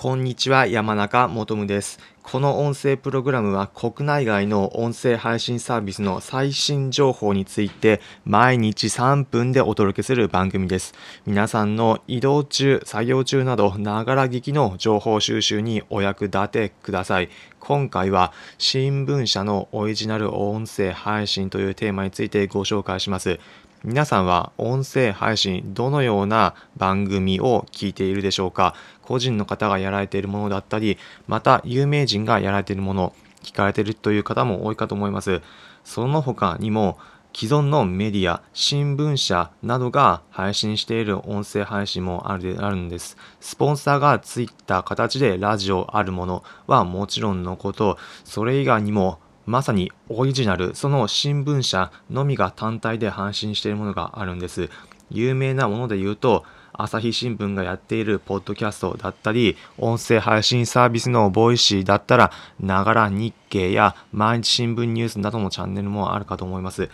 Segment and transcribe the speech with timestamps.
[0.00, 1.98] こんにちは、山中もとむです。
[2.22, 10.94] この音声プログラムは国内外の音声配信サービスの最新情報について毎日3分でお届けする番組です。
[11.26, 17.28] 皆さんの移動中、作業中など、ながら聞きの情報収集にお役立てください。
[17.58, 23.38] 今回は新聞社のオリジナル音声配信というテーマについてご紹介します。
[23.82, 28.74] 皆さんは音声配信どのような番組を聞いているでしょうか？
[29.00, 35.40] 個人の方がやられているものだったりまた有名人がやられているもの聞かれているという方も多いかと思います
[35.82, 36.98] その他にも
[37.32, 43.16] 既存のメディア、新聞社などが配信している音声配信もあるあるんです。
[43.38, 49.20] スポンサーがついた形でラジオあるものはもちろんのこと、それ以外にも
[49.50, 54.70] まさにオリジナル、その新聞社のみが単体で配信しているものがあるんです。
[55.10, 66.88] 有名なもので言うと、朝日新聞がやっているポッドキャストだったり、音声配信サービスのボイシーだったら、ながら日経や毎日新聞ニュースなどのチャンネルもあるかと思います。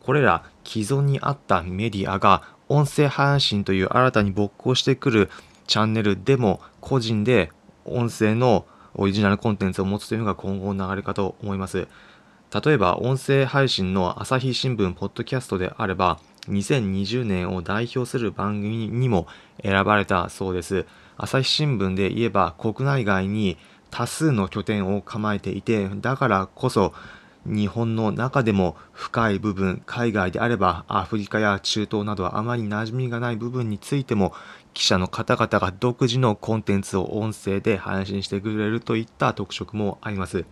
[0.00, 5.30] これら既存にあったメディアが音声配信という新たに勃興してくる
[5.66, 7.50] チャンネルでも個人で
[7.86, 11.88] 音声のオリジナルコンテンツを持つというのが今後の流れかと思います。
[12.64, 19.26] 例えば、音声配信の朝日新聞ポッドキャストであれば、2020年を代表する番組にも
[19.62, 20.86] 選ばれたそうです。
[21.16, 23.56] 朝日新聞で言えば国内外に
[23.90, 26.92] 多数の拠点を構えていて、だからこそ
[27.44, 34.32] 日本の中でも深い部分、海外であればアフリカや中東などはあまり馴染みがない部分についても
[34.74, 40.44] 記者の方々が独自のコンテンツを音声で配信してくれるといった特色もあります。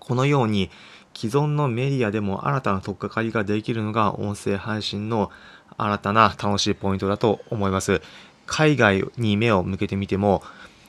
[0.00, 0.70] このように
[1.14, 5.30] 既存のメディアでも新たな取っかかりができるのが音声配信の
[5.76, 8.02] 新たな楽しいポイントだと思います。
[8.46, 10.42] 海外に目を向けてみても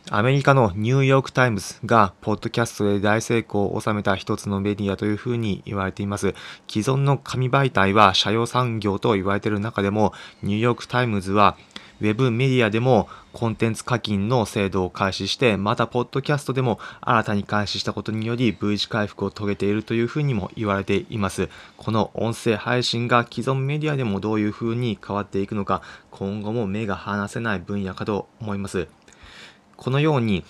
[0.09, 6.33] アメリカのニューヨークタイムズがポッドキャストで大成功を収めた一つのメディアというふうに言われています。
[6.69, 11.57] 既存の紙媒体は斜陽産業と言われている中でもニューヨークタイムズは
[11.99, 21.49] ウェブメディアでもコンテンツ課金の制度を開始して、またポッドキャストでも新たに開始したことにより V 字回復を遂げているというふうにも言われています。
[21.77, 25.81] この音声配信が既存メディアでもどういうふうに変わっていくのか、
[26.11, 28.87] 今後も目が離せない分野かと思います。
[29.75, 30.43] このように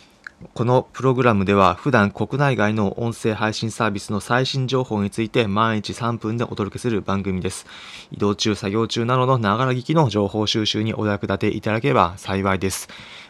[0.54, 7.66] このプログラムでは普段国内外の音声配信サービスの最新情報について毎日3分でお届けする番組です。
[8.12, 12.88] 移動中、作業中などのながら聞きの情報収集にお役立ていただければ幸いです。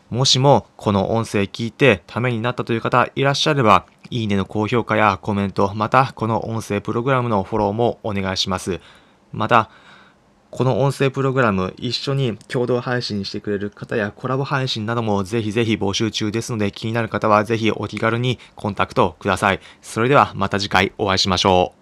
[0.10, 8.82] もしもこの音声聞いてためになったという方いらっしゃれば、いいねの高評価やコメント、またこの音声プログラムのフォローもお願いします。
[9.32, 9.70] また、
[10.50, 19.60] この音声プログラム一緒に共同配信してくれる方やコラボ配信などもぜひぜひ募集中ですので気になる方はぜひお気軽にコンタクトください。
[19.82, 21.77] それではまた次回お会いしましょう。